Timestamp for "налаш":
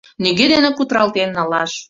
1.37-1.71